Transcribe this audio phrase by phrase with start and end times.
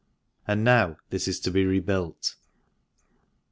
[0.47, 2.33] And now this is to be re built.